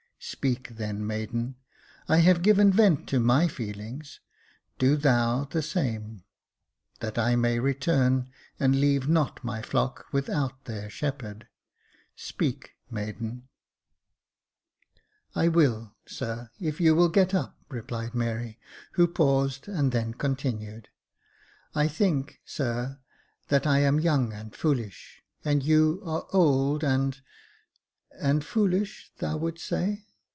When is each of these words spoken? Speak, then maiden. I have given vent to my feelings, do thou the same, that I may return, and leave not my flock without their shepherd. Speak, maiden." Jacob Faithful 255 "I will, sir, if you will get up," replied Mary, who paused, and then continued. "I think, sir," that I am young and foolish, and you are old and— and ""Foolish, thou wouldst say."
Speak, 0.23 0.75
then 0.75 1.07
maiden. 1.07 1.55
I 2.07 2.17
have 2.17 2.43
given 2.43 2.71
vent 2.71 3.07
to 3.09 3.19
my 3.19 3.47
feelings, 3.47 4.19
do 4.77 4.95
thou 4.95 5.45
the 5.45 5.63
same, 5.63 6.23
that 6.99 7.17
I 7.17 7.35
may 7.35 7.57
return, 7.57 8.29
and 8.59 8.79
leave 8.79 9.09
not 9.09 9.43
my 9.43 9.63
flock 9.63 10.05
without 10.11 10.65
their 10.65 10.91
shepherd. 10.91 11.47
Speak, 12.15 12.75
maiden." 12.91 13.49
Jacob 15.33 15.33
Faithful 15.33 15.33
255 15.33 15.43
"I 15.43 15.47
will, 15.55 15.95
sir, 16.05 16.51
if 16.59 16.79
you 16.79 16.93
will 16.93 17.09
get 17.09 17.33
up," 17.33 17.57
replied 17.69 18.13
Mary, 18.13 18.59
who 18.91 19.07
paused, 19.07 19.67
and 19.67 19.91
then 19.91 20.13
continued. 20.13 20.89
"I 21.73 21.87
think, 21.87 22.41
sir," 22.45 22.99
that 23.47 23.65
I 23.65 23.79
am 23.79 23.99
young 23.99 24.31
and 24.33 24.55
foolish, 24.55 25.23
and 25.43 25.63
you 25.63 25.99
are 26.05 26.27
old 26.31 26.83
and— 26.83 27.19
and 28.21 28.45
""Foolish, 28.45 29.11
thou 29.17 29.37
wouldst 29.37 29.65
say." 29.65 30.05